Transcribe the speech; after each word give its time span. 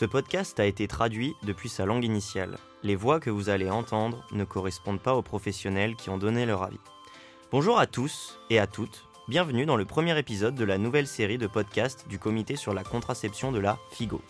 Ce 0.00 0.06
podcast 0.06 0.58
a 0.58 0.64
été 0.64 0.88
traduit 0.88 1.36
depuis 1.42 1.68
sa 1.68 1.84
langue 1.84 2.04
initiale. 2.04 2.56
Les 2.82 2.96
voix 2.96 3.20
que 3.20 3.28
vous 3.28 3.50
allez 3.50 3.68
entendre 3.68 4.24
ne 4.32 4.44
correspondent 4.44 5.02
pas 5.02 5.14
aux 5.14 5.20
professionnels 5.20 5.94
qui 5.94 6.08
ont 6.08 6.16
donné 6.16 6.46
leur 6.46 6.62
avis. 6.62 6.80
Bonjour 7.52 7.78
à 7.78 7.86
tous 7.86 8.38
et 8.48 8.58
à 8.58 8.66
toutes, 8.66 9.04
bienvenue 9.28 9.66
dans 9.66 9.76
le 9.76 9.84
premier 9.84 10.18
épisode 10.18 10.54
de 10.54 10.64
la 10.64 10.78
nouvelle 10.78 11.06
série 11.06 11.36
de 11.36 11.46
podcasts 11.46 12.08
du 12.08 12.18
Comité 12.18 12.56
sur 12.56 12.72
la 12.72 12.82
contraception 12.82 13.52
de 13.52 13.58
la 13.58 13.78
FIGO. 13.90 14.22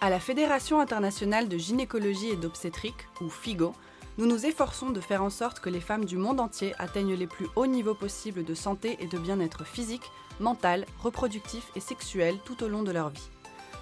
À 0.00 0.08
la 0.08 0.20
Fédération 0.20 0.80
internationale 0.80 1.50
de 1.50 1.58
gynécologie 1.58 2.30
et 2.30 2.36
d'obstétrique, 2.36 3.08
ou 3.20 3.28
FIGO, 3.28 3.74
nous 4.16 4.24
nous 4.24 4.46
efforçons 4.46 4.88
de 4.88 5.02
faire 5.02 5.22
en 5.22 5.28
sorte 5.28 5.60
que 5.60 5.68
les 5.68 5.82
femmes 5.82 6.06
du 6.06 6.16
monde 6.16 6.40
entier 6.40 6.72
atteignent 6.78 7.12
les 7.12 7.26
plus 7.26 7.48
hauts 7.56 7.66
niveaux 7.66 7.92
possibles 7.92 8.42
de 8.42 8.54
santé 8.54 8.96
et 9.00 9.06
de 9.06 9.18
bien-être 9.18 9.66
physique, 9.66 10.10
mental, 10.40 10.86
reproductif 11.00 11.72
et 11.76 11.80
sexuel 11.80 12.36
tout 12.46 12.64
au 12.64 12.68
long 12.68 12.82
de 12.82 12.90
leur 12.90 13.10
vie. 13.10 13.28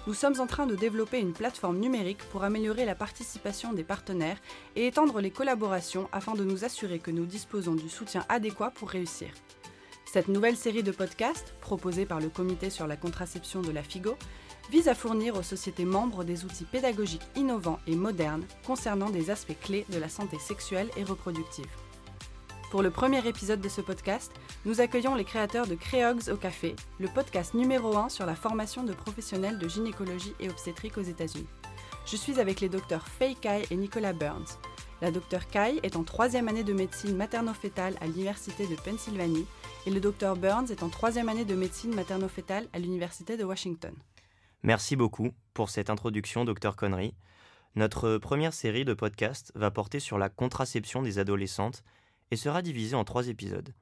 Nous 0.07 0.13
sommes 0.13 0.39
en 0.39 0.47
train 0.47 0.67
de 0.67 0.75
développer 0.75 1.19
une 1.19 1.33
plateforme 1.33 1.79
numérique 1.79 2.23
pour 2.31 2.45
améliorer 2.45 2.85
la 2.85 2.95
participation 2.95 3.73
des 3.73 3.83
partenaires 3.83 4.39
et 4.77 4.87
étendre 4.87 5.19
les 5.19 5.31
collaborations 5.31 6.07
afin 6.13 6.33
de 6.33 6.45
nous 6.45 6.63
assurer 6.63 6.99
que 6.99 7.11
nous 7.11 7.25
disposons 7.25 7.75
du 7.75 7.89
soutien 7.89 8.23
adéquat 8.29 8.71
pour 8.71 8.89
réussir. 8.89 9.27
Cette 10.05 10.29
nouvelle 10.29 10.55
série 10.55 10.81
de 10.81 10.93
podcasts, 10.93 11.53
proposée 11.59 12.05
par 12.05 12.21
le 12.21 12.29
Comité 12.29 12.69
sur 12.69 12.87
la 12.87 12.95
contraception 12.95 13.61
de 13.61 13.71
la 13.71 13.83
FIGO, 13.83 14.15
vise 14.71 14.87
à 14.87 14.95
fournir 14.95 15.35
aux 15.35 15.43
sociétés 15.43 15.83
membres 15.83 16.23
des 16.23 16.45
outils 16.45 16.63
pédagogiques 16.63 17.27
innovants 17.35 17.79
et 17.85 17.95
modernes 17.97 18.45
concernant 18.65 19.09
des 19.09 19.29
aspects 19.29 19.59
clés 19.61 19.85
de 19.89 19.97
la 19.97 20.07
santé 20.07 20.39
sexuelle 20.39 20.89
et 20.95 21.03
reproductive. 21.03 21.67
Pour 22.69 22.83
le 22.83 22.91
premier 22.91 23.25
épisode 23.25 23.61
de 23.61 23.69
ce 23.69 23.79
podcast, 23.79 24.29
nous 24.65 24.81
accueillons 24.81 25.15
les 25.15 25.23
créateurs 25.23 25.67
de 25.67 25.75
Créogs 25.75 26.27
au 26.29 26.35
Café, 26.35 26.75
le 26.99 27.07
podcast 27.07 27.53
numéro 27.53 27.95
1 27.95 28.09
sur 28.09 28.25
la 28.25 28.35
formation 28.35 28.83
de 28.83 28.91
professionnels 28.91 29.57
de 29.57 29.69
gynécologie 29.69 30.33
et 30.41 30.49
obstétrique 30.49 30.97
aux 30.97 31.01
États-Unis. 31.01 31.47
Je 32.05 32.17
suis 32.17 32.41
avec 32.41 32.59
les 32.59 32.67
docteurs 32.67 33.07
Faye 33.07 33.37
Kai 33.37 33.63
et 33.71 33.75
Nicolas 33.77 34.11
Burns. 34.11 34.59
La 35.01 35.11
docteur 35.11 35.47
Kai 35.47 35.79
est 35.81 35.95
en 35.95 36.03
troisième 36.03 36.49
année 36.49 36.65
de 36.65 36.73
médecine 36.73 37.15
materno-fétale 37.15 37.95
à 38.01 38.07
l'Université 38.07 38.67
de 38.67 38.75
Pennsylvanie 38.75 39.45
et 39.85 39.89
le 39.89 40.01
docteur 40.01 40.35
Burns 40.35 40.69
est 40.69 40.83
en 40.83 40.89
troisième 40.89 41.29
année 41.29 41.45
de 41.45 41.55
médecine 41.55 41.95
materno-fétale 41.95 42.67
à 42.73 42.79
l'Université 42.79 43.37
de 43.37 43.45
Washington. 43.45 43.93
Merci 44.63 44.97
beaucoup 44.97 45.31
pour 45.53 45.69
cette 45.69 45.89
introduction, 45.89 46.43
docteur 46.43 46.75
Connery. 46.75 47.13
Notre 47.75 48.17
première 48.17 48.53
série 48.53 48.83
de 48.83 48.93
podcasts 48.93 49.53
va 49.55 49.71
porter 49.71 50.01
sur 50.01 50.17
la 50.17 50.27
contraception 50.27 51.01
des 51.01 51.17
adolescentes 51.17 51.83
et 52.31 52.35
sera 52.35 52.61
divisée 52.61 52.95
en 52.95 53.03
trois 53.03 53.27
épisodes. 53.27 53.73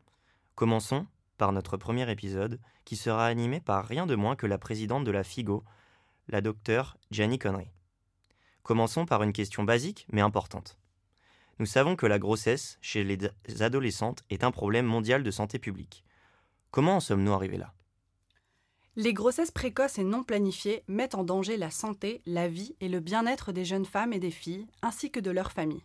Commençons 0.55 1.07
par 1.38 1.51
notre 1.51 1.77
premier 1.77 2.09
épisode, 2.09 2.59
qui 2.85 2.95
sera 2.95 3.25
animé 3.25 3.59
par 3.59 3.85
rien 3.85 4.05
de 4.05 4.15
moins 4.15 4.35
que 4.35 4.45
la 4.45 4.57
présidente 4.57 5.03
de 5.03 5.11
la 5.11 5.23
FIGO, 5.23 5.63
la 6.27 6.41
docteure 6.41 6.97
Jenny 7.11 7.39
Connery. 7.39 7.71
Commençons 8.63 9.05
par 9.05 9.21
une 9.23 9.33
question 9.33 9.63
basique 9.63 10.07
mais 10.11 10.21
importante. 10.21 10.77
Nous 11.59 11.66
savons 11.66 11.95
que 11.95 12.05
la 12.05 12.19
grossesse 12.19 12.77
chez 12.81 13.03
les 13.03 13.61
adolescentes 13.61 14.23
est 14.29 14.43
un 14.43 14.51
problème 14.51 14.85
mondial 14.85 15.23
de 15.23 15.31
santé 15.31 15.59
publique. 15.59 16.03
Comment 16.71 16.97
en 16.97 16.99
sommes-nous 16.99 17.33
arrivés 17.33 17.57
là? 17.57 17.73
Les 18.97 19.13
grossesses 19.13 19.51
précoces 19.51 19.97
et 19.97 20.03
non 20.03 20.23
planifiées 20.23 20.83
mettent 20.88 21.16
en 21.16 21.23
danger 21.23 21.57
la 21.57 21.69
santé, 21.69 22.21
la 22.25 22.47
vie 22.47 22.75
et 22.79 22.88
le 22.88 23.01
bien-être 23.01 23.51
des 23.51 23.66
jeunes 23.66 23.85
femmes 23.85 24.13
et 24.13 24.19
des 24.19 24.31
filles, 24.31 24.67
ainsi 24.81 25.11
que 25.11 25.19
de 25.19 25.31
leurs 25.31 25.51
familles. 25.51 25.83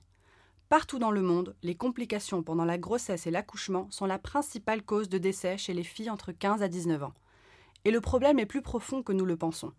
Partout 0.71 1.01
dans 1.01 1.11
le 1.11 1.21
monde, 1.21 1.57
les 1.65 1.75
complications 1.75 2.45
pendant 2.45 2.65
la 2.65 2.79
grossesse 2.79 3.27
et 3.27 3.33
l'accouchement 3.33 3.89
sont 3.91 4.07
la 4.07 4.21
principale 4.21 4.85
cause 4.85 5.09
de 5.09 5.19
décès 5.19 5.59
chez 5.59 5.75
les 5.75 5.83
filles 5.83 6.11
entre 6.11 6.31
15 6.31 6.63
à 6.63 6.69
19 6.69 7.03
ans. 7.03 7.15
Et 7.85 7.91
le 7.91 8.01
problème 8.01 8.39
est 8.39 8.47
plus 8.47 8.63
profond 8.63 9.03
que 9.03 9.13
nous 9.13 9.25
le 9.25 9.37
pensons. 9.37 9.73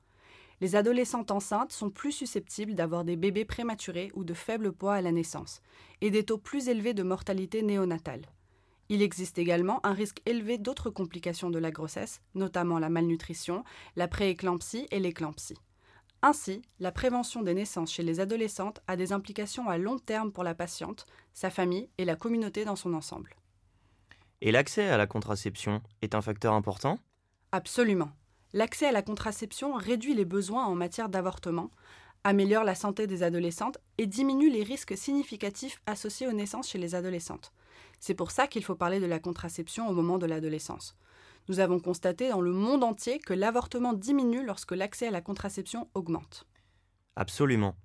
Les 0.59 0.75
adolescentes 0.75 1.31
enceintes 1.31 1.71
sont 1.71 1.91
plus 1.91 2.11
susceptibles 2.11 2.75
d'avoir 2.75 3.05
des 3.05 3.15
bébés 3.15 3.45
prématurés 3.45 4.11
ou 4.15 4.25
de 4.25 4.33
faible 4.33 4.73
poids 4.73 4.95
à 4.95 5.01
la 5.01 5.13
naissance, 5.13 5.61
et 6.01 6.11
des 6.11 6.25
taux 6.25 6.37
plus 6.37 6.67
élevés 6.67 6.93
de 6.93 7.03
mortalité 7.03 7.61
néonatale. 7.61 8.25
Il 8.89 9.01
existe 9.01 9.37
également 9.37 9.79
un 9.85 9.93
risque 9.93 10.21
élevé 10.25 10.57
d'autres 10.57 10.89
complications 10.89 11.49
de 11.49 11.59
la 11.59 11.71
grossesse, 11.71 12.19
notamment 12.35 12.79
la 12.79 12.89
malnutrition, 12.89 13.63
la 13.95 14.09
prééclampsie 14.09 14.87
et 14.91 14.99
l'éclampsie. 14.99 15.55
Ainsi, 16.23 16.61
la 16.79 16.91
prévention 16.91 17.41
des 17.41 17.55
naissances 17.55 17.91
chez 17.91 18.03
les 18.03 18.19
adolescentes 18.19 18.79
a 18.87 18.95
des 18.95 19.11
implications 19.11 19.69
à 19.69 19.77
long 19.77 19.97
terme 19.97 20.31
pour 20.31 20.43
la 20.43 20.53
patiente, 20.53 21.05
sa 21.33 21.49
famille 21.49 21.89
et 21.97 22.05
la 22.05 22.15
communauté 22.15 22.63
dans 22.63 22.75
son 22.75 22.93
ensemble. 22.93 23.35
Et 24.41 24.51
l'accès 24.51 24.87
à 24.87 24.97
la 24.97 25.07
contraception 25.07 25.81
est 26.01 26.13
un 26.13 26.21
facteur 26.21 26.53
important? 26.53 26.99
Absolument. 27.51 28.11
L'accès 28.53 28.87
à 28.87 28.91
la 28.91 29.01
contraception 29.01 29.73
réduit 29.73 30.13
les 30.13 30.25
besoins 30.25 30.65
en 30.65 30.75
matière 30.75 31.09
d'avortement, 31.09 31.71
améliore 32.23 32.63
la 32.63 32.75
santé 32.75 33.07
des 33.07 33.23
adolescentes 33.23 33.79
et 33.97 34.05
diminue 34.05 34.49
les 34.49 34.63
risques 34.63 34.97
significatifs 34.97 35.81
associés 35.87 36.27
aux 36.27 36.33
naissances 36.33 36.69
chez 36.69 36.77
les 36.77 36.93
adolescentes. 36.93 37.51
C'est 37.99 38.13
pour 38.13 38.31
ça 38.31 38.47
qu'il 38.47 38.63
faut 38.63 38.75
parler 38.75 38.99
de 38.99 39.05
la 39.05 39.19
contraception 39.19 39.87
au 39.87 39.93
moment 39.93 40.17
de 40.17 40.25
l'adolescence. 40.27 40.95
Nous 41.47 41.59
avons 41.59 41.79
constaté 41.79 42.29
dans 42.29 42.41
le 42.41 42.51
monde 42.51 42.83
entier 42.83 43.19
que 43.19 43.33
l'avortement 43.33 43.93
diminue 43.93 44.45
lorsque 44.45 44.71
l'accès 44.71 45.07
à 45.07 45.11
la 45.11 45.21
contraception 45.21 45.89
augmente. 45.93 46.45
Absolument. 47.15 47.75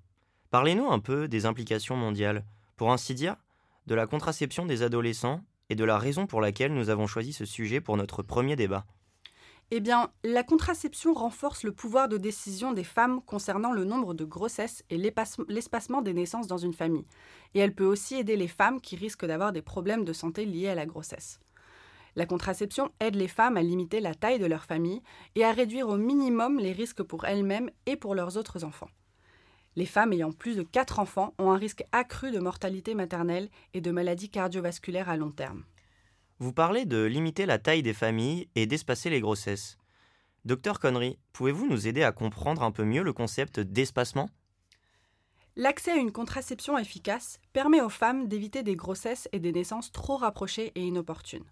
Parlez-nous 0.51 0.91
un 0.91 1.01
peu 1.01 1.29
des 1.29 1.47
implications 1.47 1.97
mondiales, 1.97 2.45
pour 2.77 2.93
ainsi 2.93 3.15
dire, 3.15 3.37
de 3.87 3.95
la 3.95 4.07
contraception 4.07 4.67
des 4.67 4.83
adolescents 4.83 5.41
et 5.69 5.75
de 5.75 5.85
la 5.85 5.99
raison 5.99 6.27
pour 6.27 6.41
laquelle 6.41 6.75
nous 6.75 6.91
avons 6.91 7.07
choisi 7.07 7.33
ce 7.33 7.45
sujet 7.45 7.81
pour 7.81 7.97
notre 7.97 8.23
premier 8.23 8.57
débat. 8.57 8.87
Eh 9.73 9.81
bien, 9.81 10.13
la 10.23 10.45
contraception 10.45 11.13
renforce 11.13 11.65
le 11.65 11.73
pouvoir 11.73 12.09
de 12.09 12.19
décision 12.19 12.73
des 12.73 12.85
femmes 12.85 13.21
concernant 13.21 13.73
le 13.73 13.85
nombre 13.85 14.15
de 14.15 14.25
grossesses 14.25 14.85
et 14.91 14.97
l'espacement 14.97 16.03
des 16.03 16.15
naissances 16.15 16.47
dans 16.47 16.57
une 16.57 16.73
famille. 16.73 17.07
Et 17.55 17.59
elle 17.59 17.75
peut 17.75 17.85
aussi 17.85 18.15
aider 18.15 18.37
les 18.37 18.47
femmes 18.47 18.81
qui 18.81 18.95
risquent 18.95 19.27
d'avoir 19.27 19.53
des 19.53 19.63
problèmes 19.63 20.05
de 20.05 20.13
santé 20.13 20.45
liés 20.45 20.69
à 20.69 20.77
la 20.77 20.87
grossesse. 20.87 21.41
La 22.17 22.25
contraception 22.25 22.91
aide 22.99 23.15
les 23.15 23.29
femmes 23.29 23.59
à 23.59 23.63
limiter 23.63 24.01
la 24.01 24.15
taille 24.15 24.39
de 24.39 24.47
leur 24.47 24.65
famille 24.65 25.03
et 25.35 25.45
à 25.45 25.53
réduire 25.53 25.89
au 25.89 25.99
minimum 25.99 26.59
les 26.59 26.73
risques 26.73 27.03
pour 27.03 27.27
elles-mêmes 27.27 27.71
et 27.85 27.97
pour 27.97 28.15
leurs 28.15 28.39
autres 28.39 28.65
enfants. 28.65 28.89
Les 29.77 29.85
femmes 29.85 30.15
ayant 30.15 30.33
plus 30.33 30.57
de 30.57 30.63
4 30.63 30.99
enfants 30.99 31.35
ont 31.39 31.51
un 31.51 31.59
risque 31.59 31.85
accru 31.93 32.31
de 32.31 32.39
mortalité 32.39 32.95
maternelle 32.95 33.51
et 33.75 33.83
de 33.83 33.91
maladies 33.91 34.31
cardiovasculaires 34.31 35.11
à 35.11 35.19
long 35.19 35.31
terme. 35.31 35.65
Vous 36.39 36.55
parlez 36.55 36.87
de 36.87 37.05
limiter 37.05 37.45
la 37.45 37.59
taille 37.59 37.83
des 37.83 37.93
familles 37.93 38.49
et 38.55 38.65
d'espacer 38.65 39.11
les 39.11 39.21
grossesses. 39.21 39.77
Docteur 40.47 40.81
Connery, 40.81 41.19
pouvez-vous 41.35 41.67
nous 41.67 41.87
aider 41.87 42.03
à 42.03 42.13
comprendre 42.13 42.63
un 42.63 42.71
peu 42.71 42.85
mieux 42.85 43.03
le 43.03 43.13
concept 43.13 43.61
d'espacement? 43.61 44.31
L'accès 45.55 45.93
à 45.93 45.97
une 45.97 46.13
contraception 46.13 46.79
efficace 46.79 47.41
permet 47.53 47.83
aux 47.83 47.91
femmes 47.91 48.29
d'éviter 48.29 48.63
des 48.63 48.77
grossesses 48.77 49.29
et 49.33 49.39
des 49.39 49.53
naissances 49.53 49.93
trop 49.93 50.17
rapprochées 50.17 50.73
et 50.75 50.83
inopportunes. 50.83 51.45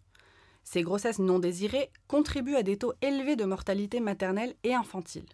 Ces 0.65 0.83
grossesses 0.83 1.19
non 1.19 1.39
désirées 1.39 1.91
contribuent 2.09 2.57
à 2.57 2.63
des 2.63 2.79
taux 2.79 2.95
élevés 3.03 3.37
de 3.37 3.45
mortalité 3.45 4.01
maternelle 4.01 4.55
et 4.65 4.75
infantile. 4.75 5.27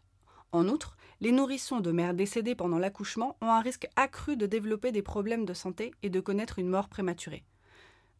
En 0.53 0.69
outre, 0.69 0.97
les 1.21 1.33
nourrissons 1.33 1.81
de 1.81 1.93
mères 1.93 2.15
décédées 2.15 2.57
pendant 2.57 2.79
l'accouchement 2.79 3.37
ont 3.41 3.51
un 3.51 3.61
risque 3.61 3.89
accru 3.95 4.37
de 4.37 4.47
développer 4.47 4.91
des 4.91 5.03
problèmes 5.03 5.45
de 5.45 5.55
santé 5.55 5.93
et 6.03 6.11
de 6.11 6.21
connaître 6.21 6.59
une 6.59 6.69
mort 6.69 6.89
prématurée. 6.89 7.45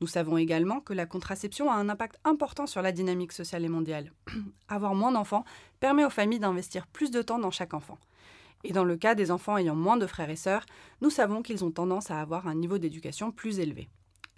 Nous 0.01 0.07
savons 0.07 0.39
également 0.39 0.81
que 0.81 0.95
la 0.95 1.05
contraception 1.05 1.71
a 1.71 1.75
un 1.75 1.89
impact 1.91 2.19
important 2.25 2.67
sur 2.67 2.81
la 2.81 2.93
dynamique 2.93 3.33
sociale 3.33 3.65
et 3.65 3.69
mondiale. 3.69 4.13
Avoir 4.69 4.95
moins 4.95 5.13
d'enfants 5.13 5.45
permet 5.81 6.05
aux 6.05 6.11
familles 6.11 6.39
d'investir 6.39 6.87
plus 6.87 7.11
de 7.11 7.21
temps 7.21 7.39
dans 7.39 7.51
chaque 7.51 7.75
enfant. 7.75 7.99
Et 8.65 8.73
dans 8.73 8.85
le 8.85 8.97
cas 8.97 9.15
des 9.15 9.31
enfants 9.31 9.59
ayant 9.59 9.75
moins 9.75 9.97
de 9.97 10.07
frères 10.07 10.31
et 10.31 10.37
sœurs, 10.37 10.65
nous 11.01 11.11
savons 11.11 11.43
qu'ils 11.43 11.65
ont 11.65 11.71
tendance 11.71 12.11
à 12.11 12.21
avoir 12.21 12.47
un 12.47 12.55
niveau 12.55 12.79
d'éducation 12.79 13.31
plus 13.31 13.59
élevé. 13.59 13.89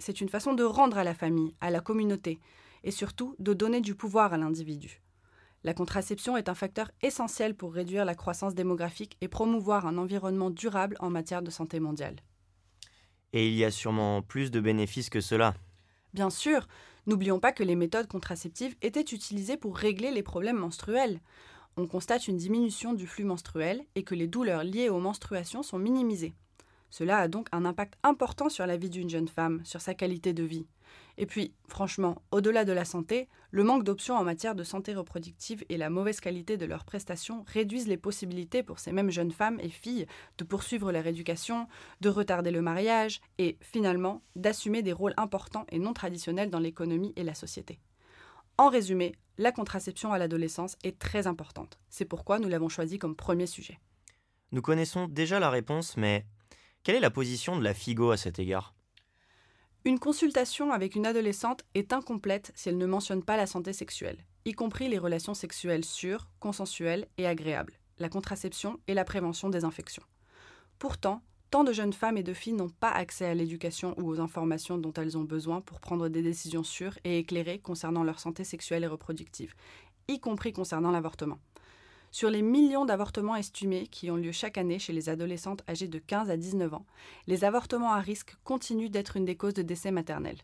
C'est 0.03 0.21
une 0.21 0.29
façon 0.29 0.53
de 0.53 0.65
rendre 0.65 0.99
à 0.99 1.05
la 1.05 1.15
famille, 1.15 1.55
à 1.61 1.71
la 1.71 1.79
communauté, 1.79 2.41
et 2.83 2.91
surtout 2.91 3.37
de 3.39 3.55
donner 3.55 3.81
du 3.81 3.95
pouvoir 3.95 4.33
à 4.33 4.37
l'individu. 4.37 5.01
La 5.63 5.75
contraception 5.75 6.37
est 6.37 6.49
un 6.49 6.57
facteur 6.57 6.91
essentiel 7.03 7.55
pour 7.55 7.73
réduire 7.73 8.05
la 8.05 8.17
croissance 8.17 8.57
démographique 8.57 9.17
et 9.21 9.29
promouvoir 9.29 9.87
un 9.87 9.99
environnement 9.99 10.51
durable 10.51 10.97
en 10.99 11.09
matière 11.09 11.41
de 11.41 11.53
santé 11.53 11.79
mondiale. 11.79 12.17
Et 13.33 13.47
il 13.47 13.55
y 13.55 13.65
a 13.65 13.71
sûrement 13.71 14.23
plus 14.23 14.51
de 14.51 14.59
bénéfices 14.59 15.09
que 15.09 15.21
cela. 15.21 15.55
Bien 16.15 16.31
sûr, 16.31 16.67
n'oublions 17.07 17.39
pas 17.39 17.53
que 17.53 17.63
les 17.63 17.77
méthodes 17.77 18.09
contraceptives 18.09 18.75
étaient 18.83 19.03
utilisées 19.03 19.57
pour 19.57 19.77
régler 19.77 20.11
les 20.11 20.25
problèmes 20.25 20.59
menstruels. 20.59 21.21
On 21.77 21.87
constate 21.87 22.27
une 22.27 22.39
diminution 22.39 22.93
du 22.93 23.07
flux 23.07 23.25
menstruel 23.25 23.85
et 23.95 24.03
que 24.03 24.17
les 24.17 24.27
douleurs 24.27 24.65
liées 24.65 24.89
aux 24.89 24.99
menstruations 24.99 25.63
sont 25.63 25.79
minimisées. 25.79 26.35
Cela 26.93 27.21
a 27.21 27.27
donc 27.29 27.49
un 27.53 27.65
impact 27.65 27.95
important 28.03 28.51
sur 28.51 28.67
la 28.67 28.77
vie 28.77 28.91
d'une 28.91 29.09
jeune 29.09 29.27
femme, 29.27 29.63
sur 29.65 29.81
sa 29.81 29.95
qualité 29.95 30.35
de 30.35 30.43
vie. 30.43 30.67
Et 31.17 31.25
puis, 31.25 31.55
franchement, 31.67 32.21
au-delà 32.33 32.67
de 32.67 32.73
la 32.73 32.85
santé, 32.85 33.31
le 33.51 33.65
manque 33.65 33.83
d'options 33.83 34.15
en 34.15 34.25
matière 34.25 34.55
de 34.55 34.63
santé 34.63 34.95
reproductive 34.95 35.65
et 35.71 35.79
la 35.79 35.89
mauvaise 35.89 36.21
qualité 36.21 36.59
de 36.59 36.67
leurs 36.67 36.85
prestations 36.85 37.45
réduisent 37.49 37.89
les 37.89 37.97
possibilités 37.97 38.63
pour 38.63 38.79
ces 38.79 38.93
mêmes 38.93 39.11
jeunes 39.11 39.31
femmes 39.31 39.59
et 39.61 39.71
filles 39.71 40.05
de 40.37 40.45
poursuivre 40.45 40.93
leur 40.93 41.07
éducation, 41.07 41.67
de 42.03 42.11
retarder 42.11 42.51
le 42.51 42.61
mariage 42.61 43.23
et, 43.39 43.57
finalement, 43.63 44.23
d'assumer 44.37 44.83
des 44.83 44.93
rôles 44.93 45.15
importants 45.17 45.65
et 45.71 45.79
non 45.79 45.95
traditionnels 45.95 46.51
dans 46.51 46.61
l'économie 46.61 47.15
et 47.17 47.25
la 47.25 47.35
société. 47.35 47.81
En 48.59 48.69
résumé, 48.69 49.15
la 49.39 49.51
contraception 49.51 50.13
à 50.13 50.19
l'adolescence 50.19 50.77
est 50.85 50.99
très 50.99 51.27
importante. 51.27 51.79
C'est 51.89 52.05
pourquoi 52.05 52.39
nous 52.39 52.51
l'avons 52.51 52.69
choisi 52.69 52.99
comme 52.99 53.17
premier 53.17 53.47
sujet. 53.47 53.79
Nous 54.51 54.61
connaissons 54.61 55.09
déjà 55.09 55.41
la 55.41 55.49
réponse, 55.49 55.97
mais 55.97 56.27
quelle 56.83 56.97
est 56.97 57.01
la 57.01 57.11
position 57.11 57.57
de 57.57 57.63
la 57.63 57.75
FIGO 57.75 58.11
à 58.11 58.17
cet 58.17 58.39
égard? 58.39 58.75
Une 59.85 59.99
consultation 59.99 60.73
avec 60.73 60.95
une 60.95 61.07
adolescente 61.07 61.65
est 61.75 61.93
incomplète 61.93 62.53
si 62.55 62.69
elle 62.69 62.79
ne 62.79 62.87
mentionne 62.87 63.23
pas 63.23 63.37
la 63.37 63.47
santé 63.47 63.73
sexuelle, 63.73 64.25
y 64.45 64.53
compris 64.53 64.89
les 64.89 64.99
relations 64.99 65.35
sexuelles 65.35 65.85
sûres, 65.85 66.29
consensuelles 66.41 67.07
et 67.19 67.27
agréables, 67.27 67.79
la 67.99 68.09
contraception 68.09 68.81
et 68.89 68.95
la 68.95 69.05
prévention 69.05 69.49
des 69.49 69.65
infections. 69.65 70.03
Pourtant, 70.79 71.23
tant 71.51 71.63
de 71.63 71.73
jeunes 71.73 71.93
femmes 71.93 72.17
et 72.17 72.23
de 72.25 72.35
filles 72.35 72.55
n'ont 72.55 72.69
pas 72.69 72.91
accès 72.91 73.27
à 73.27 73.35
l'éducation 73.35 73.95
ou 73.99 74.09
aux 74.09 74.21
informations 74.21 74.79
dont 74.79 74.93
elles 74.95 75.17
ont 75.17 75.25
besoin 75.25 75.61
pour 75.61 75.81
prendre 75.81 76.09
des 76.09 76.23
décisions 76.23 76.65
sûres 76.65 76.99
et 77.05 77.19
éclairées 77.19 77.61
concernant 77.61 78.03
leur 78.03 78.19
santé 78.19 78.43
sexuelle 78.43 78.85
et 78.85 78.89
reproductive, 78.89 79.55
y 80.09 80.19
compris 80.19 80.53
concernant 80.53 80.91
l'avortement. 80.91 81.39
Sur 82.15 82.29
les 82.29 82.43
millions 82.43 82.85
d'avortements 82.85 83.37
estimés 83.37 83.87
qui 83.87 84.11
ont 84.11 84.17
lieu 84.17 84.33
chaque 84.33 84.59
année 84.59 84.79
chez 84.79 84.93
les 84.93 85.09
adolescentes 85.09 85.65
âgées 85.67 85.89
de 85.89 85.99
15 85.99 86.29
à 86.29 86.37
19 86.37 86.75
ans, 86.75 86.85
les 87.27 87.43
avortements 87.43 87.95
à 87.95 88.01
risque 88.01 88.37
continuent 88.45 88.91
d'être 88.91 89.17
une 89.17 89.25
des 89.25 89.35
causes 89.35 89.55
de 89.55 89.63
décès 89.63 89.91
maternels. 89.91 90.37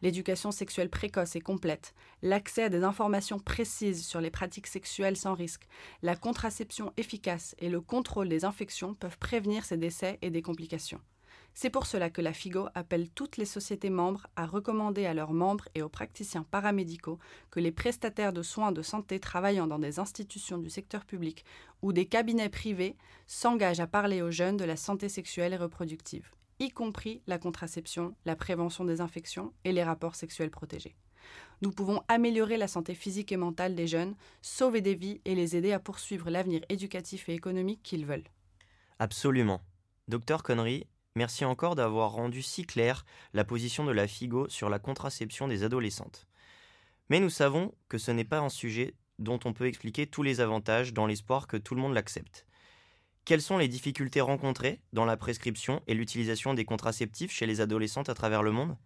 L'éducation 0.00 0.52
sexuelle 0.52 0.90
précoce 0.90 1.34
et 1.34 1.40
complète, 1.40 1.92
l'accès 2.22 2.62
à 2.62 2.68
des 2.68 2.84
informations 2.84 3.40
précises 3.40 4.06
sur 4.06 4.20
les 4.20 4.30
pratiques 4.30 4.68
sexuelles 4.68 5.16
sans 5.16 5.34
risque, 5.34 5.66
la 6.02 6.14
contraception 6.14 6.92
efficace 6.96 7.56
et 7.58 7.68
le 7.68 7.80
contrôle 7.80 8.28
des 8.28 8.44
infections 8.44 8.94
peuvent 8.94 9.18
prévenir 9.18 9.64
ces 9.64 9.76
décès 9.76 10.20
et 10.22 10.30
des 10.30 10.42
complications. 10.42 11.00
C'est 11.54 11.70
pour 11.70 11.86
cela 11.86 12.10
que 12.10 12.22
la 12.22 12.32
FIGO 12.32 12.68
appelle 12.74 13.10
toutes 13.10 13.36
les 13.36 13.44
sociétés 13.44 13.90
membres 13.90 14.26
à 14.36 14.46
recommander 14.46 15.06
à 15.06 15.14
leurs 15.14 15.32
membres 15.32 15.68
et 15.74 15.82
aux 15.82 15.88
praticiens 15.88 16.44
paramédicaux 16.44 17.18
que 17.50 17.60
les 17.60 17.72
prestataires 17.72 18.32
de 18.32 18.42
soins 18.42 18.72
de 18.72 18.82
santé 18.82 19.20
travaillant 19.20 19.66
dans 19.66 19.78
des 19.78 19.98
institutions 19.98 20.58
du 20.58 20.70
secteur 20.70 21.04
public 21.04 21.44
ou 21.82 21.92
des 21.92 22.06
cabinets 22.06 22.48
privés 22.48 22.96
s'engagent 23.26 23.80
à 23.80 23.86
parler 23.86 24.22
aux 24.22 24.30
jeunes 24.30 24.56
de 24.56 24.64
la 24.64 24.76
santé 24.76 25.08
sexuelle 25.08 25.52
et 25.52 25.58
reproductive 25.58 26.30
y 26.62 26.70
compris 26.70 27.22
la 27.26 27.38
contraception, 27.38 28.14
la 28.24 28.36
prévention 28.36 28.84
des 28.84 29.00
infections 29.00 29.52
et 29.64 29.72
les 29.72 29.82
rapports 29.82 30.14
sexuels 30.14 30.50
protégés. 30.50 30.94
Nous 31.60 31.70
pouvons 31.70 32.02
améliorer 32.08 32.56
la 32.56 32.68
santé 32.68 32.94
physique 32.94 33.32
et 33.32 33.36
mentale 33.36 33.74
des 33.74 33.86
jeunes, 33.86 34.14
sauver 34.42 34.80
des 34.80 34.94
vies 34.94 35.20
et 35.24 35.34
les 35.34 35.56
aider 35.56 35.72
à 35.72 35.78
poursuivre 35.78 36.30
l'avenir 36.30 36.62
éducatif 36.68 37.28
et 37.28 37.34
économique 37.34 37.82
qu'ils 37.82 38.06
veulent. 38.06 38.28
Absolument. 38.98 39.60
Docteur 40.08 40.42
Connery, 40.42 40.86
merci 41.14 41.44
encore 41.44 41.74
d'avoir 41.74 42.12
rendu 42.12 42.42
si 42.42 42.64
claire 42.64 43.04
la 43.32 43.44
position 43.44 43.84
de 43.84 43.92
la 43.92 44.06
FIGO 44.06 44.48
sur 44.48 44.68
la 44.68 44.78
contraception 44.78 45.48
des 45.48 45.64
adolescentes. 45.64 46.26
Mais 47.08 47.20
nous 47.20 47.30
savons 47.30 47.74
que 47.88 47.98
ce 47.98 48.10
n'est 48.10 48.24
pas 48.24 48.40
un 48.40 48.48
sujet 48.48 48.94
dont 49.18 49.38
on 49.44 49.52
peut 49.52 49.66
expliquer 49.66 50.06
tous 50.06 50.22
les 50.22 50.40
avantages 50.40 50.92
dans 50.92 51.06
l'espoir 51.06 51.46
que 51.46 51.56
tout 51.56 51.74
le 51.74 51.80
monde 51.80 51.94
l'accepte. 51.94 52.46
Quelles 53.24 53.42
sont 53.42 53.58
les 53.58 53.68
difficultés 53.68 54.20
rencontrées 54.20 54.80
dans 54.92 55.04
la 55.04 55.16
prescription 55.16 55.82
et 55.86 55.94
l'utilisation 55.94 56.54
des 56.54 56.64
contraceptifs 56.64 57.32
chez 57.32 57.46
les 57.46 57.60
adolescentes 57.60 58.08
à 58.08 58.14
travers 58.14 58.42
le 58.42 58.50
monde? 58.50 58.76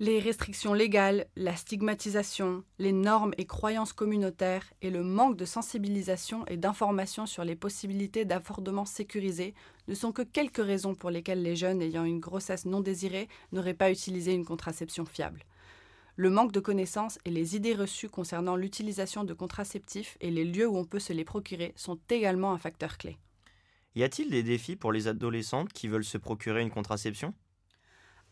Les 0.00 0.18
restrictions 0.18 0.74
légales, 0.74 1.26
la 1.36 1.54
stigmatisation, 1.54 2.64
les 2.80 2.90
normes 2.90 3.32
et 3.38 3.46
croyances 3.46 3.92
communautaires 3.92 4.72
et 4.82 4.90
le 4.90 5.04
manque 5.04 5.36
de 5.36 5.44
sensibilisation 5.44 6.44
et 6.46 6.56
d'information 6.56 7.26
sur 7.26 7.44
les 7.44 7.54
possibilités 7.54 8.24
d'affordement 8.24 8.86
sécurisé 8.86 9.54
ne 9.86 9.94
sont 9.94 10.10
que 10.10 10.22
quelques 10.22 10.64
raisons 10.64 10.96
pour 10.96 11.10
lesquelles 11.10 11.44
les 11.44 11.54
jeunes 11.54 11.80
ayant 11.80 12.02
une 12.02 12.18
grossesse 12.18 12.66
non 12.66 12.80
désirée 12.80 13.28
n'auraient 13.52 13.72
pas 13.72 13.92
utilisé 13.92 14.32
une 14.32 14.44
contraception 14.44 15.04
fiable. 15.04 15.44
Le 16.16 16.28
manque 16.28 16.50
de 16.50 16.58
connaissances 16.58 17.20
et 17.24 17.30
les 17.30 17.54
idées 17.54 17.74
reçues 17.74 18.08
concernant 18.08 18.56
l'utilisation 18.56 19.22
de 19.22 19.32
contraceptifs 19.32 20.16
et 20.20 20.32
les 20.32 20.44
lieux 20.44 20.66
où 20.66 20.76
on 20.76 20.84
peut 20.84 20.98
se 20.98 21.12
les 21.12 21.24
procurer 21.24 21.72
sont 21.76 22.00
également 22.10 22.52
un 22.52 22.58
facteur 22.58 22.98
clé. 22.98 23.16
Y 23.94 24.02
a-t-il 24.02 24.28
des 24.28 24.42
défis 24.42 24.74
pour 24.74 24.90
les 24.90 25.06
adolescentes 25.06 25.72
qui 25.72 25.86
veulent 25.86 26.04
se 26.04 26.18
procurer 26.18 26.62
une 26.62 26.70
contraception? 26.70 27.32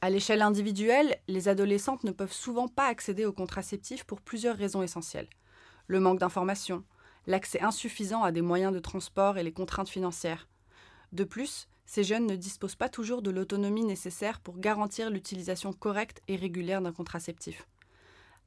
À 0.05 0.11
l'échelle 0.11 0.43
individuelle, 0.43 1.17
les 1.29 1.47
adolescentes 1.47 2.03
ne 2.03 2.11
peuvent 2.11 2.33
souvent 2.33 2.67
pas 2.67 2.87
accéder 2.87 3.25
aux 3.25 3.33
contraceptifs 3.33 4.03
pour 4.03 4.21
plusieurs 4.21 4.57
raisons 4.57 4.83
essentielles. 4.83 5.29
Le 5.87 6.01
manque 6.01 6.19
d'information, 6.19 6.83
l'accès 7.29 7.61
insuffisant 7.61 8.25
à 8.25 8.33
des 8.33 8.43
moyens 8.43 8.75
de 8.75 8.81
transport 8.81 9.39
et 9.39 9.45
les 9.45 9.53
contraintes 9.53 9.89
financières. 9.89 10.49
De 11.13 11.23
plus, 11.23 11.69
ces 11.87 12.03
jeunes 12.03 12.27
ne 12.27 12.35
disposent 12.35 12.75
pas 12.75 12.89
toujours 12.89 13.23
de 13.23 13.31
l'autonomie 13.31 13.85
nécessaire 13.85 14.41
pour 14.41 14.59
garantir 14.59 15.09
l'utilisation 15.09 15.73
correcte 15.73 16.21
et 16.27 16.35
régulière 16.35 16.83
d'un 16.83 16.93
contraceptif. 16.93 17.69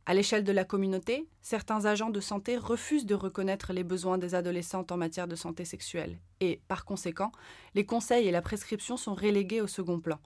À 0.06 0.14
l'échelle 0.14 0.44
de 0.44 0.52
la 0.52 0.66
communauté, 0.66 1.26
certains 1.42 1.86
agents 1.86 2.10
de 2.10 2.20
santé 2.20 2.58
refusent 2.58 3.06
de 3.06 3.16
reconnaître 3.16 3.72
les 3.72 3.86
besoins 3.86 4.18
des 4.18 4.36
adolescentes 4.36 4.92
en 4.92 4.98
matière 4.98 5.30
de 5.30 5.38
santé 5.38 5.64
sexuelle 5.64 6.20
et, 6.42 6.60
par 6.68 6.84
conséquent, 6.84 7.32
les 7.76 7.86
conseils 7.86 8.28
et 8.28 8.32
la 8.32 8.42
prescription 8.42 8.98
sont 8.98 9.16
relégués 9.16 9.62
au 9.62 9.68
second 9.68 10.02
plan. 10.02 10.20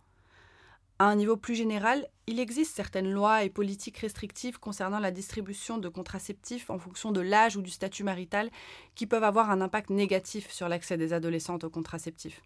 À 1.01 1.05
un 1.05 1.15
niveau 1.15 1.37
plus 1.37 1.55
général, 1.55 2.05
il 2.27 2.41
existe 2.41 2.75
certaines 2.75 3.09
lois 3.09 3.45
et 3.45 3.49
politiques 3.49 3.99
restrictives 3.99 4.59
concernant 4.59 4.99
la 4.99 5.11
distribution 5.11 5.77
de 5.77 5.87
contraceptifs 5.87 6.69
en 6.69 6.77
fonction 6.77 7.13
de 7.13 7.21
l'âge 7.21 7.55
ou 7.55 7.61
du 7.61 7.69
statut 7.69 8.03
marital 8.03 8.49
qui 8.95 9.07
peuvent 9.07 9.23
avoir 9.23 9.49
un 9.49 9.61
impact 9.61 9.91
négatif 9.91 10.51
sur 10.51 10.67
l'accès 10.67 10.97
des 10.97 11.13
adolescentes 11.13 11.63
aux 11.63 11.69
contraceptifs. 11.69 12.41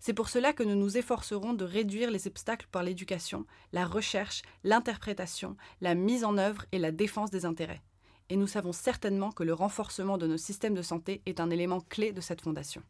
C'est 0.00 0.14
pour 0.14 0.30
cela 0.30 0.54
que 0.54 0.62
nous 0.62 0.74
nous 0.74 0.96
efforcerons 0.96 1.52
de 1.52 1.66
réduire 1.66 2.10
les 2.10 2.26
obstacles 2.26 2.66
par 2.72 2.82
l'éducation, 2.82 3.44
la 3.72 3.84
recherche, 3.84 4.40
l'interprétation, 4.64 5.54
la 5.82 5.94
mise 5.94 6.24
en 6.24 6.38
œuvre 6.38 6.64
et 6.72 6.78
la 6.78 6.92
défense 6.92 7.30
des 7.30 7.44
intérêts. 7.44 7.82
Et 8.30 8.36
nous 8.36 8.46
savons 8.46 8.72
certainement 8.72 9.32
que 9.32 9.44
le 9.44 9.52
renforcement 9.52 10.16
de 10.16 10.26
nos 10.26 10.38
systèmes 10.38 10.74
de 10.74 10.82
santé 10.82 11.20
est 11.26 11.40
un 11.40 11.50
élément 11.50 11.82
clé 11.82 12.12
de 12.12 12.22
cette 12.22 12.40
fondation. 12.40 12.82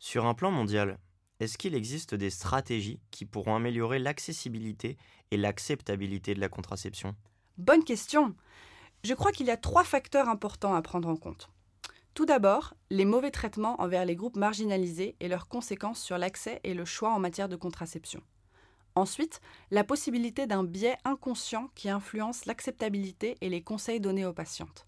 Sur 0.00 0.26
un 0.26 0.34
plan 0.34 0.50
mondial, 0.50 0.98
est-ce 1.42 1.58
qu'il 1.58 1.74
existe 1.74 2.14
des 2.14 2.30
stratégies 2.30 3.00
qui 3.10 3.24
pourront 3.24 3.56
améliorer 3.56 3.98
l'accessibilité 3.98 4.96
et 5.32 5.36
l'acceptabilité 5.36 6.34
de 6.34 6.40
la 6.40 6.48
contraception? 6.48 7.16
Bonne 7.58 7.82
question 7.82 8.36
Je 9.02 9.12
crois 9.12 9.32
qu'il 9.32 9.46
y 9.46 9.50
a 9.50 9.56
trois 9.56 9.82
facteurs 9.82 10.28
importants 10.28 10.74
à 10.74 10.82
prendre 10.82 11.08
en 11.08 11.16
compte. 11.16 11.50
Tout 12.14 12.26
d'abord, 12.26 12.74
les 12.90 13.04
mauvais 13.04 13.32
traitements 13.32 13.80
envers 13.80 14.04
les 14.04 14.14
groupes 14.14 14.36
marginalisés 14.36 15.16
et 15.18 15.26
leurs 15.26 15.48
conséquences 15.48 16.00
sur 16.00 16.16
l'accès 16.16 16.60
et 16.62 16.74
le 16.74 16.84
choix 16.84 17.10
en 17.10 17.18
matière 17.18 17.48
de 17.48 17.56
contraception. 17.56 18.22
Ensuite, 18.94 19.40
la 19.72 19.82
possibilité 19.82 20.46
d'un 20.46 20.62
biais 20.62 20.98
inconscient 21.04 21.70
qui 21.74 21.90
influence 21.90 22.46
l'acceptabilité 22.46 23.36
et 23.40 23.48
les 23.48 23.62
conseils 23.62 24.00
donnés 24.00 24.26
aux 24.26 24.32
patientes. 24.32 24.86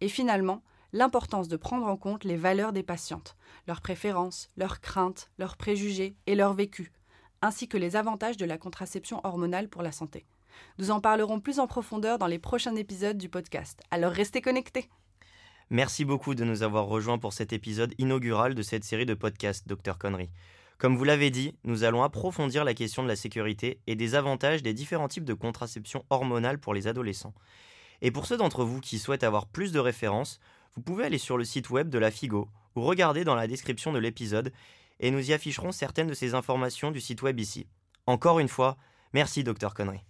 Et 0.00 0.08
finalement, 0.08 0.62
l'importance 0.92 1.48
de 1.48 1.56
prendre 1.56 1.86
en 1.86 1.96
compte 1.96 2.24
les 2.24 2.36
valeurs 2.36 2.72
des 2.72 2.82
patientes, 2.82 3.36
leurs 3.66 3.80
préférences, 3.80 4.48
leurs 4.56 4.80
craintes, 4.80 5.30
leurs 5.38 5.56
préjugés 5.56 6.16
et 6.26 6.34
leur 6.34 6.54
vécu, 6.54 6.92
ainsi 7.42 7.68
que 7.68 7.76
les 7.76 7.96
avantages 7.96 8.36
de 8.36 8.46
la 8.46 8.58
contraception 8.58 9.20
hormonale 9.24 9.68
pour 9.68 9.82
la 9.82 9.92
santé. 9.92 10.26
Nous 10.78 10.90
en 10.90 11.00
parlerons 11.00 11.40
plus 11.40 11.60
en 11.60 11.66
profondeur 11.66 12.18
dans 12.18 12.26
les 12.26 12.38
prochains 12.38 12.74
épisodes 12.76 13.18
du 13.18 13.28
podcast, 13.28 13.80
alors 13.90 14.12
restez 14.12 14.40
connectés 14.40 14.88
Merci 15.70 16.06
beaucoup 16.06 16.34
de 16.34 16.44
nous 16.44 16.62
avoir 16.62 16.86
rejoints 16.86 17.18
pour 17.18 17.34
cet 17.34 17.52
épisode 17.52 17.92
inaugural 17.98 18.54
de 18.54 18.62
cette 18.62 18.84
série 18.84 19.04
de 19.04 19.12
podcasts, 19.12 19.68
Dr 19.68 19.98
Connery. 19.98 20.30
Comme 20.78 20.96
vous 20.96 21.04
l'avez 21.04 21.30
dit, 21.30 21.54
nous 21.64 21.84
allons 21.84 22.02
approfondir 22.02 22.64
la 22.64 22.72
question 22.72 23.02
de 23.02 23.08
la 23.08 23.16
sécurité 23.16 23.78
et 23.86 23.94
des 23.94 24.14
avantages 24.14 24.62
des 24.62 24.72
différents 24.72 25.08
types 25.08 25.26
de 25.26 25.34
contraception 25.34 26.06
hormonale 26.08 26.58
pour 26.58 26.72
les 26.72 26.86
adolescents. 26.86 27.34
Et 28.02 28.10
pour 28.10 28.26
ceux 28.26 28.36
d'entre 28.36 28.64
vous 28.64 28.80
qui 28.80 28.98
souhaitent 28.98 29.24
avoir 29.24 29.46
plus 29.46 29.72
de 29.72 29.78
références, 29.78 30.40
vous 30.74 30.82
pouvez 30.82 31.04
aller 31.04 31.18
sur 31.18 31.38
le 31.38 31.44
site 31.44 31.70
web 31.70 31.88
de 31.88 31.98
la 31.98 32.10
FIGO 32.10 32.48
ou 32.76 32.82
regarder 32.82 33.24
dans 33.24 33.34
la 33.34 33.46
description 33.46 33.92
de 33.92 33.98
l'épisode 33.98 34.52
et 35.00 35.10
nous 35.10 35.30
y 35.30 35.32
afficherons 35.32 35.72
certaines 35.72 36.08
de 36.08 36.14
ces 36.14 36.34
informations 36.34 36.90
du 36.90 37.00
site 37.00 37.22
web 37.22 37.38
ici. 37.40 37.66
Encore 38.06 38.38
une 38.38 38.48
fois, 38.48 38.76
merci 39.12 39.44
Dr 39.44 39.74
Connery. 39.74 40.00